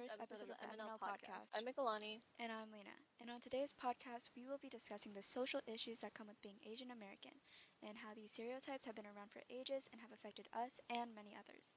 [0.00, 1.52] first episode, of the MNL podcast.
[1.52, 2.24] I'm Mikalani.
[2.40, 2.96] And I'm Lena.
[3.20, 6.56] And on today's podcast, we will be discussing the social issues that come with being
[6.64, 7.44] Asian American
[7.84, 11.36] and how these stereotypes have been around for ages and have affected us and many
[11.36, 11.76] others.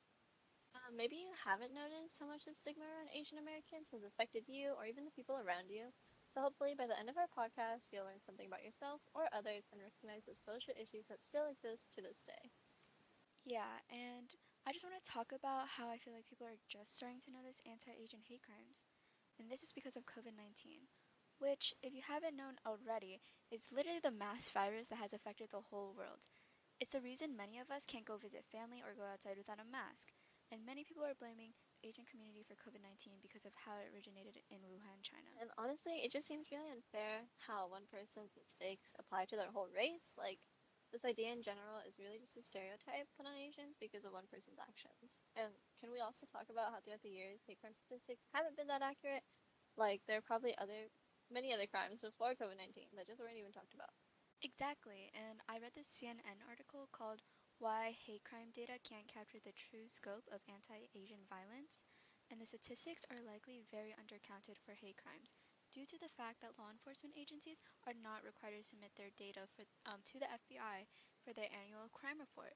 [0.72, 4.72] Uh, maybe you haven't noticed how much the stigma around Asian Americans has affected you
[4.80, 5.92] or even the people around you.
[6.32, 9.68] So hopefully by the end of our podcast, you'll learn something about yourself or others
[9.76, 12.56] and recognize the social issues that still exist to this day.
[13.44, 14.32] Yeah, and
[14.64, 17.36] I just want to talk about how I feel like people are just starting to
[17.36, 18.88] notice anti Asian hate crimes.
[19.36, 20.88] And this is because of COVID 19,
[21.36, 23.20] which, if you haven't known already,
[23.52, 26.32] is literally the mass virus that has affected the whole world.
[26.80, 29.68] It's the reason many of us can't go visit family or go outside without a
[29.68, 30.16] mask.
[30.48, 33.92] And many people are blaming the Asian community for COVID 19 because of how it
[33.92, 35.28] originated in Wuhan, China.
[35.44, 39.68] And honestly, it just seems really unfair how one person's mistakes apply to their whole
[39.76, 40.16] race.
[40.16, 40.40] Like,
[40.94, 44.30] this idea in general is really just a stereotype put on Asians because of one
[44.30, 45.18] person's actions.
[45.34, 45.50] And
[45.82, 48.86] can we also talk about how throughout the years hate crime statistics haven't been that
[48.86, 49.26] accurate?
[49.74, 50.94] Like there are probably other
[51.34, 53.90] many other crimes before COVID nineteen that just weren't even talked about.
[54.46, 57.26] Exactly, and I read this CNN article called
[57.58, 61.82] Why Hate Crime Data Can't Capture the True Scope of Anti Asian Violence,
[62.30, 65.34] and the statistics are likely very undercounted for hate crimes
[65.74, 67.58] due to the fact that law enforcement agencies
[67.90, 70.86] are not required to submit their data for, um, to the FBI
[71.26, 72.54] for their annual crime report.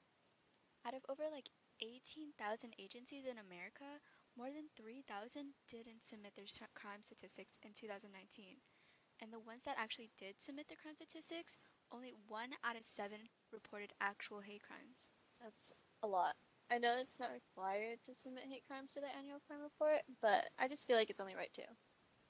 [0.86, 1.50] Out of over like
[1.82, 2.38] 18,000
[2.78, 4.06] agencies in America,
[4.38, 6.46] more than 3,000 didn't submit their
[6.78, 8.62] crime statistics in 2019.
[9.18, 11.58] And the ones that actually did submit their crime statistics,
[11.90, 15.10] only one out of seven reported actual hate crimes.
[15.42, 15.74] That's
[16.04, 16.38] a lot.
[16.70, 20.54] I know it's not required to submit hate crimes to the annual crime report, but
[20.60, 21.66] I just feel like it's only right to.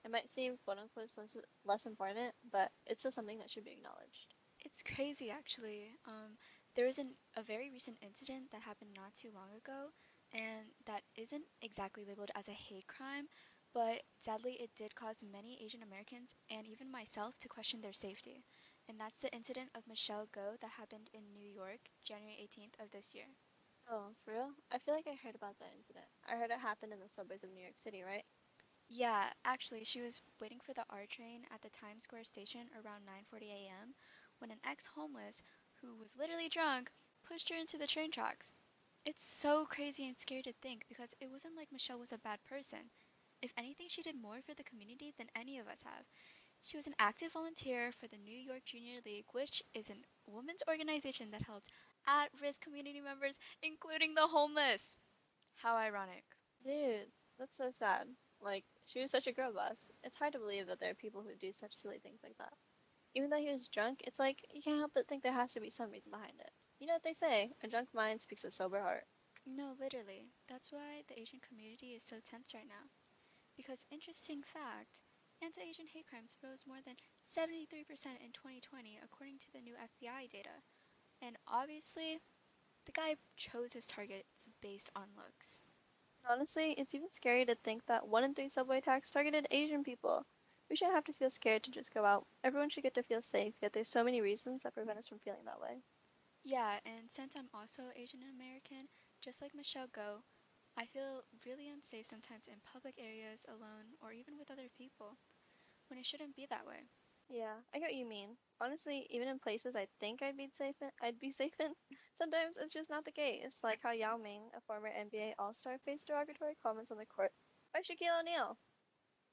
[0.08, 3.75] It might seem quote unquote less, less important, but it's still something that should be
[3.75, 4.36] acknowledged.
[4.64, 5.99] It's crazy, actually.
[6.08, 6.39] Um,
[6.75, 9.91] there was an, a very recent incident that happened not too long ago,
[10.31, 13.27] and that isn't exactly labeled as a hate crime,
[13.73, 18.45] but sadly, it did cause many Asian Americans and even myself to question their safety.
[18.87, 22.92] And that's the incident of Michelle Go that happened in New York, January 18th of
[22.92, 23.36] this year.
[23.92, 24.52] Oh, for real?
[24.71, 26.08] I feel like I heard about that incident.
[26.27, 28.23] I heard it happened in the suburbs of New York City, right?
[28.89, 33.05] Yeah, actually, she was waiting for the R train at the Times Square station around
[33.05, 33.95] 9:40 a.m.
[34.39, 35.43] when an ex-homeless
[35.81, 36.92] who was literally drunk
[37.27, 38.53] pushed her into the train tracks.
[39.05, 42.39] It's so crazy and scary to think because it wasn't like Michelle was a bad
[42.47, 42.92] person.
[43.42, 46.05] If anything, she did more for the community than any of us have.
[46.61, 49.95] She was an active volunteer for the New York Junior League, which is a
[50.30, 51.70] women's organization that helps
[52.08, 54.95] at risk community members, including the homeless.
[55.58, 56.23] How ironic.
[56.64, 58.08] Dude, that's so sad.
[58.42, 59.92] Like, she was such a girl boss.
[60.03, 62.53] It's hard to believe that there are people who do such silly things like that.
[63.14, 65.59] Even though he was drunk, it's like you can't help but think there has to
[65.59, 66.52] be some reason behind it.
[66.80, 67.52] You know what they say?
[67.64, 69.03] A drunk mind speaks a sober heart.
[69.45, 70.31] No, literally.
[70.49, 72.92] That's why the Asian community is so tense right now.
[73.55, 75.02] Because, interesting fact,
[75.42, 77.87] anti Asian hate crimes rose more than 73%
[78.23, 80.64] in 2020, according to the new FBI data.
[81.21, 82.20] And obviously,
[82.86, 85.61] the guy chose his targets based on looks.
[86.30, 90.27] Honestly, it's even scary to think that one in three subway attacks targeted Asian people.
[90.70, 92.27] We shouldn't have to feel scared to just go out.
[92.43, 95.20] Everyone should get to feel safe, yet there's so many reasons that prevent us from
[95.20, 95.82] feeling that way.
[96.43, 98.88] Yeah, and since I'm also Asian American,
[99.21, 100.23] just like Michelle Go,
[100.77, 105.17] I feel really unsafe sometimes in public areas alone or even with other people
[105.88, 106.89] when it shouldn't be that way.
[107.30, 108.38] Yeah, I get what you mean.
[108.60, 111.78] Honestly, even in places I think I'd be safe in, I'd be safe in,
[112.18, 113.62] sometimes it's just not the case.
[113.64, 117.32] Like how Yao Ming, a former NBA All-Star, faced derogatory comments on the court
[117.73, 118.58] by Shaquille O'Neal.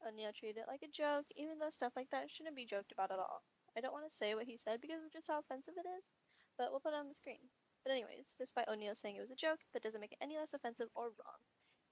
[0.04, 3.10] O'Neal treated it like a joke, even though stuff like that shouldn't be joked about
[3.10, 3.48] at all.
[3.76, 6.04] I don't want to say what he said because of just how offensive it is,
[6.60, 7.48] but we'll put it on the screen.
[7.82, 10.52] But anyways, despite O'Neal saying it was a joke, that doesn't make it any less
[10.52, 11.40] offensive or wrong.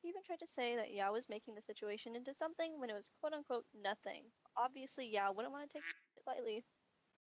[0.00, 2.98] He even tried to say that Yao was making the situation into something when it
[2.98, 4.34] was quote unquote nothing.
[4.56, 6.64] Obviously, Yao wouldn't want to take it lightly.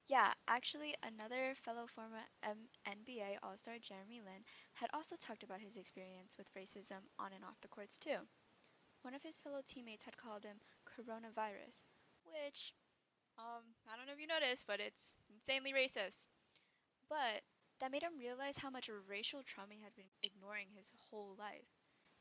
[0.08, 5.62] Yeah, actually, another fellow former M- NBA All Star, Jeremy Lin, had also talked about
[5.62, 8.30] his experience with racism on and off the courts, too.
[9.02, 11.84] One of his fellow teammates had called him coronavirus,
[12.24, 12.74] which,
[13.38, 16.28] um, I don't know if you noticed, but it's insanely racist.
[17.10, 17.44] But
[17.80, 21.70] that made him realize how much racial trauma he had been ignoring his whole life.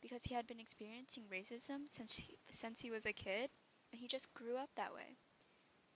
[0.03, 3.51] Because he had been experiencing racism since he, since he was a kid,
[3.93, 5.19] and he just grew up that way.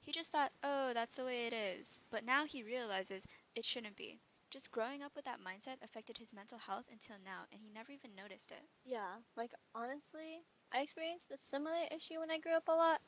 [0.08, 2.00] He just thought, oh, that's the way it is.
[2.10, 4.20] But now he realizes it shouldn't be.
[4.50, 7.92] Just growing up with that mindset affected his mental health until now, and he never
[7.92, 8.62] even noticed it.
[8.86, 13.02] Yeah, like honestly, I experienced a similar issue when I grew up a lot.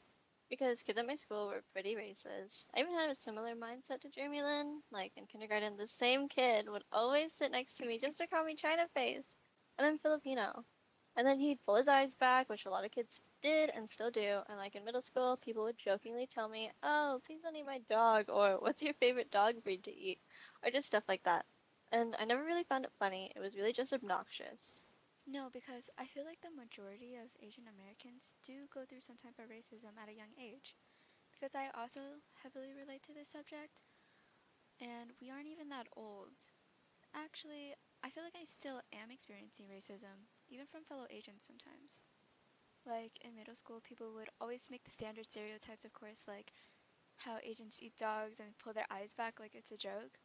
[0.51, 2.67] Because kids at my school were pretty racist.
[2.77, 4.83] I even had a similar mindset to Jeremy Lin.
[4.93, 8.45] Like in kindergarten, the same kid would always sit next to me just to call
[8.45, 9.37] me China face.
[9.79, 10.67] And I'm Filipino.
[11.17, 14.11] And then he'd pull his eyes back, which a lot of kids did and still
[14.11, 14.41] do.
[14.49, 17.79] And like in middle school, people would jokingly tell me, "Oh, please don't eat my
[17.79, 20.21] dog," or "What's your favorite dog breed to eat?"
[20.63, 21.47] or just stuff like that.
[21.93, 23.33] And I never really found it funny.
[23.35, 24.85] It was really just obnoxious.
[25.27, 29.39] No, because I feel like the majority of Asian Americans do go through some type
[29.39, 30.77] of racism at a young age.
[31.33, 33.83] Because I also heavily relate to this subject,
[34.81, 36.53] and we aren't even that old.
[37.15, 42.01] Actually, I feel like I still am experiencing racism, even from fellow Asians sometimes.
[42.87, 46.53] Like in middle school, people would always make the standard stereotypes, of course, like
[47.19, 50.19] how Asians eat dogs and pull their eyes back like it's a joke.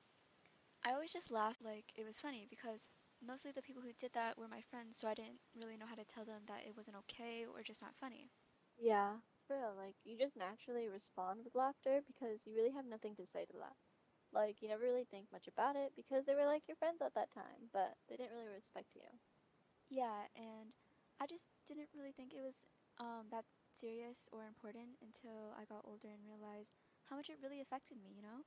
[0.85, 2.89] I always just laughed like it was funny because
[3.25, 5.95] mostly the people who did that were my friends, so I didn't really know how
[5.95, 8.31] to tell them that it wasn't okay or just not funny.
[8.79, 9.73] Yeah, for real.
[9.75, 13.57] Like you just naturally respond with laughter because you really have nothing to say to
[13.59, 13.75] that.
[14.33, 17.13] Like you never really think much about it because they were like your friends at
[17.15, 19.07] that time, but they didn't really respect you.
[19.89, 20.73] Yeah, and
[21.21, 22.65] I just didn't really think it was
[22.99, 26.73] um, that serious or important until I got older and realized
[27.09, 28.45] how much it really affected me, you know?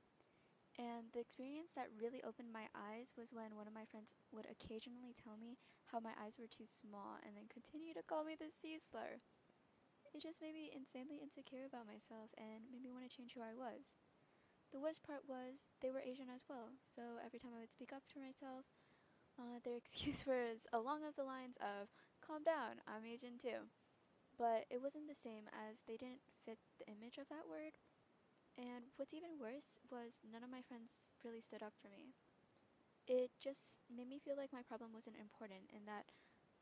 [0.79, 4.47] And the experience that really opened my eyes was when one of my friends would
[4.49, 5.57] occasionally tell me
[5.91, 9.19] how my eyes were too small and then continue to call me the C slur.
[10.13, 13.41] It just made me insanely insecure about myself and made me want to change who
[13.41, 13.97] I was.
[14.71, 17.93] The worst part was they were Asian as well, so every time I would speak
[17.93, 18.65] up for myself,
[19.39, 21.87] uh, their excuse was along of the lines of,
[22.19, 23.71] calm down, I'm Asian too.
[24.35, 27.79] But it wasn't the same as they didn't fit the image of that word.
[28.59, 32.11] And what's even worse was none of my friends really stood up for me.
[33.07, 36.11] It just made me feel like my problem wasn't important and that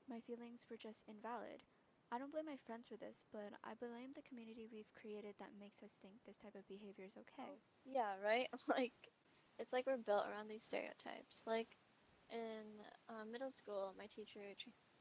[0.08, 1.66] my feelings were just invalid.
[2.10, 5.60] I don't blame my friends for this, but I blame the community we've created that
[5.60, 7.60] makes us think this type of behavior is okay.
[7.84, 8.48] Yeah, right?
[8.72, 8.96] Like,
[9.60, 11.44] it's like we're built around these stereotypes.
[11.44, 11.76] Like,
[12.32, 14.42] in uh, middle school, my teacher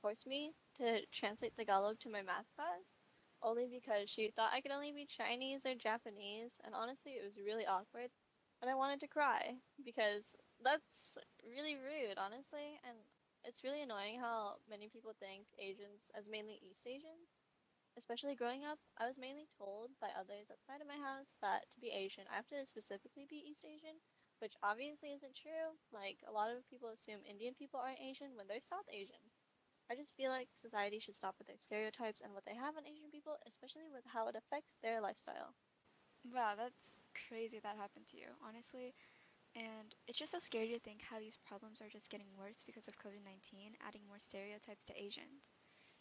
[0.01, 2.99] forced me to translate Tagalog to my math class
[3.43, 7.39] only because she thought I could only be Chinese or Japanese, and honestly, it was
[7.39, 8.11] really awkward.
[8.63, 10.33] And I wanted to cry because
[10.65, 12.97] that's really rude, honestly, and
[13.45, 17.37] it's really annoying how many people think Asians as mainly East Asians.
[17.97, 21.81] Especially growing up, I was mainly told by others outside of my house that to
[21.81, 24.01] be Asian, I have to specifically be East Asian,
[24.39, 25.77] which obviously isn't true.
[25.93, 29.33] Like, a lot of people assume Indian people aren't Asian when they're South Asian.
[29.91, 32.91] I just feel like society should stop with their stereotypes and what they have on
[32.91, 35.55] Asian people, especially with how it affects their lifestyle.
[36.27, 38.95] Wow, that's crazy that happened to you, honestly.
[39.55, 42.89] And it's just so scary to think how these problems are just getting worse because
[42.89, 45.55] of COVID 19, adding more stereotypes to Asians.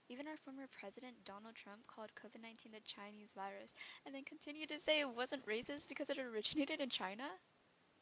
[0.09, 3.73] Even our former president, Donald Trump, called COVID 19 the Chinese virus
[4.05, 7.39] and then continued to say it wasn't racist because it originated in China.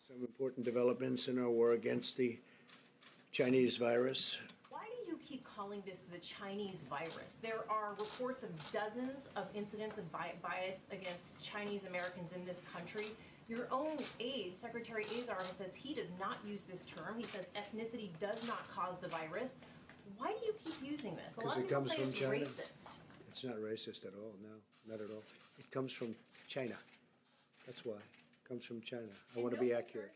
[0.08, 2.38] Some important developments in our war against the
[3.32, 4.38] Chinese virus
[4.70, 7.38] Why do you keep calling this the Chinese virus.
[7.42, 13.08] There are reports of dozens of incidents of bias against Chinese Americans in this country.
[13.50, 17.16] Your own aide, Secretary Azar, says he does not use this term.
[17.18, 19.56] He says ethnicity does not cause the virus.
[20.18, 21.38] Why do you keep using this?
[21.38, 22.32] A lot of people say it's China.
[22.32, 22.96] racist.
[23.32, 24.34] It's not racist at all.
[24.42, 25.24] No, not at all.
[25.58, 26.16] It comes from
[26.48, 26.76] China.
[27.66, 27.96] That's why.
[28.44, 29.08] It comes from China.
[29.36, 30.12] I want to be accurate.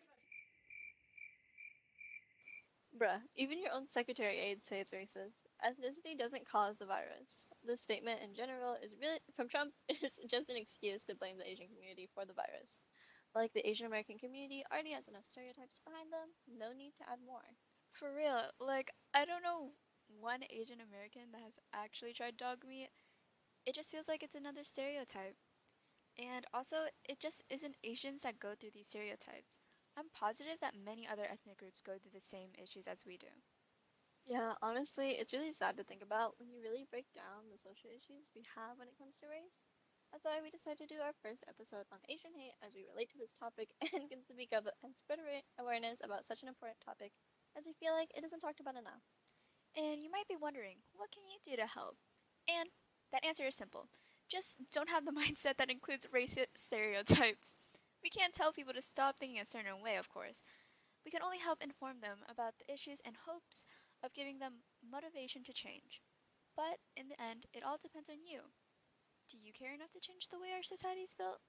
[2.97, 5.45] Bruh, even your own secretary aides say it's racist.
[5.63, 7.53] Ethnicity doesn't cause the virus.
[7.63, 11.47] This statement in general is really from Trump is just an excuse to blame the
[11.47, 12.79] Asian community for the virus.
[13.35, 17.19] Like the Asian American community already has enough stereotypes behind them, no need to add
[17.25, 17.53] more.
[17.93, 19.71] For real, like I don't know
[20.19, 22.89] one Asian American that has actually tried dog meat.
[23.65, 25.37] It just feels like it's another stereotype.
[26.19, 29.59] And also, it just isn't Asians that go through these stereotypes.
[29.97, 33.29] I'm positive that many other ethnic groups go through the same issues as we do.
[34.25, 37.89] Yeah, honestly, it's really sad to think about when you really break down the social
[37.89, 39.63] issues we have when it comes to race.
[40.11, 43.09] That's why we decided to do our first episode on Asian hate as we relate
[43.11, 45.19] to this topic and can speak up and spread
[45.59, 47.11] awareness about such an important topic
[47.57, 49.03] as we feel like it isn't talked about enough.
[49.75, 51.97] And you might be wondering, what can you do to help?
[52.47, 52.69] And
[53.13, 53.89] that answer is simple.
[54.29, 57.55] Just don't have the mindset that includes racist stereotypes.
[58.03, 60.43] We can't tell people to stop thinking a certain way, of course.
[61.05, 63.65] We can only help inform them about the issues and hopes
[64.03, 66.01] of giving them motivation to change.
[66.55, 68.53] But in the end, it all depends on you.
[69.29, 71.39] Do you care enough to change the way our society is built?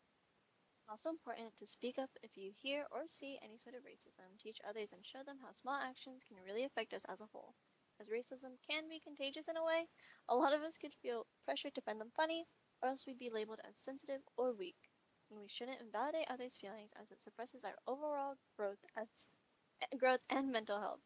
[0.79, 4.39] It's also important to speak up if you hear or see any sort of racism,
[4.39, 7.55] teach others, and show them how small actions can really affect us as a whole.
[8.01, 9.89] As racism can be contagious in a way,
[10.29, 12.47] a lot of us could feel pressured to find them funny,
[12.83, 14.91] or else we'd be labeled as sensitive or weak
[15.31, 19.29] and we shouldn't invalidate others' feelings as it suppresses our overall growth as
[19.83, 21.05] eh, growth and mental health.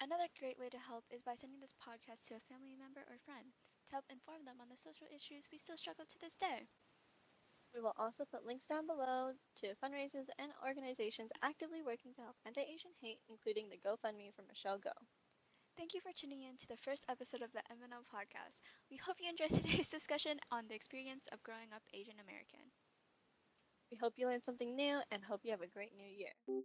[0.00, 3.16] Another great way to help is by sending this podcast to a family member or
[3.24, 3.56] friend.
[3.86, 6.66] to help inform them on the social issues we still struggle to this day.
[7.72, 12.36] We will also put links down below to fundraisers and organizations actively working to help
[12.44, 14.92] anti Asian hate, including the GoFundMe for Michelle Go.
[15.76, 18.60] Thank you for tuning in to the first episode of the MNO podcast.
[18.90, 22.72] We hope you enjoyed today's discussion on the experience of growing up Asian American.
[23.90, 26.32] We hope you learned something new and hope you have a great new year.
[26.48, 26.64] Oh